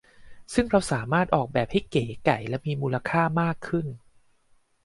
[0.53, 3.87] ซึ่งเราสามารถออกแบบให้เก๋ไก๋และมีมูลค่ามากขึ้น